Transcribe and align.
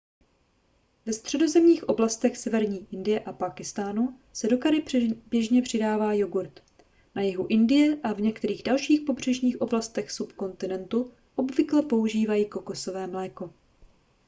ve 1.05 1.13
středozemních 1.13 1.89
oblastech 1.89 2.37
severní 2.37 2.87
indie 2.93 3.19
a 3.19 3.33
pákistánu 3.33 4.19
se 4.33 4.47
do 4.47 4.57
curry 4.57 4.81
běžně 5.29 5.61
přidává 5.61 6.13
jogurt 6.13 6.63
na 7.15 7.21
jihu 7.21 7.45
indie 7.49 7.97
a 8.03 8.13
v 8.13 8.21
některých 8.21 8.63
dalších 8.63 9.01
pobřežních 9.01 9.61
oblastech 9.61 10.11
subkontinentu 10.11 11.13
obvykle 11.37 11.81
používají 11.81 12.45
kokosové 12.49 13.07
mléko 13.07 13.53